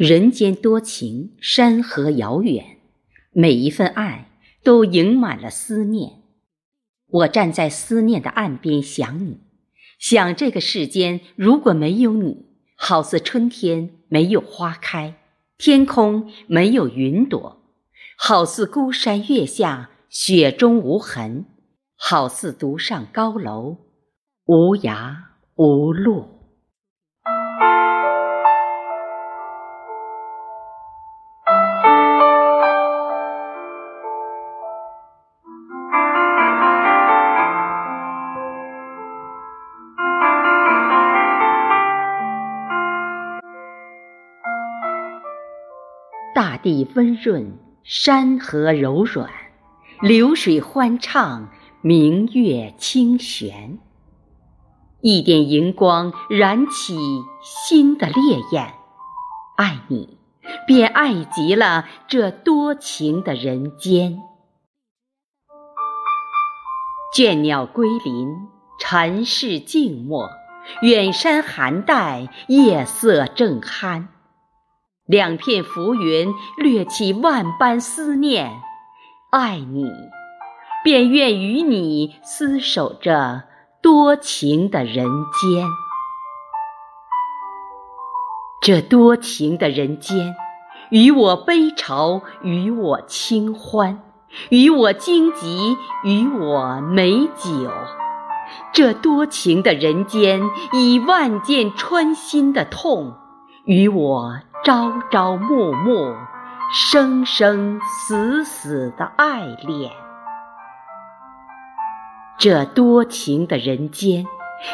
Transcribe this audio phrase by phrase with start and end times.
[0.00, 2.78] 人间多情，山河遥远，
[3.32, 4.30] 每一份爱
[4.62, 6.22] 都盈满了思念。
[7.06, 9.40] 我站在思念的岸边想你，
[9.98, 12.46] 想这个世间如果没有你，
[12.76, 15.16] 好似春天没有花开，
[15.58, 17.60] 天空没有云朵，
[18.16, 21.44] 好似孤山月下雪中无痕，
[21.94, 23.76] 好似独上高楼
[24.46, 25.14] 无涯
[25.56, 26.39] 无路。
[46.40, 49.28] 大地温润，山河柔软，
[50.00, 51.50] 流水欢畅，
[51.82, 53.78] 明月清玄。
[55.02, 56.96] 一点荧光燃起
[57.42, 58.72] 新的烈焰，
[59.58, 60.16] 爱你，
[60.66, 64.22] 便爱极了这多情的人间。
[67.14, 70.30] 倦鸟归林，尘世静默，
[70.80, 74.06] 远山寒带，夜色正酣。
[75.10, 78.60] 两片浮云掠起万般思念，
[79.30, 79.90] 爱你，
[80.84, 83.42] 便愿与你厮守着
[83.82, 85.66] 多情的人间。
[88.62, 90.36] 这多情的人间，
[90.90, 94.00] 与我悲愁，与我清欢，
[94.50, 97.68] 与我荆棘，与我美酒。
[98.72, 100.40] 这多情的人间，
[100.72, 103.16] 以万箭穿心的痛，
[103.64, 104.40] 与我。
[104.62, 106.14] 朝朝暮暮，
[106.70, 109.90] 生生死死的爱恋。
[112.36, 114.26] 这多情的人间，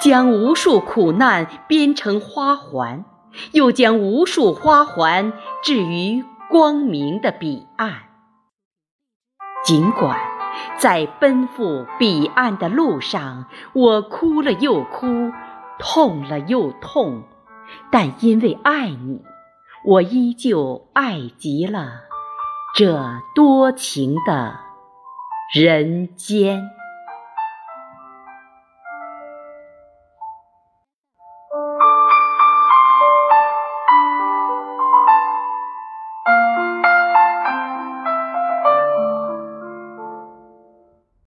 [0.00, 3.04] 将无数苦难编成花环，
[3.52, 7.92] 又将无数花环置于光明的彼岸。
[9.64, 10.18] 尽管
[10.76, 15.30] 在奔赴彼岸的路上，我哭了又哭，
[15.78, 17.22] 痛了又痛，
[17.92, 19.22] 但因为爱你。
[19.88, 22.02] 我依旧爱极了
[22.76, 24.60] 这多情的
[25.54, 26.60] 人间。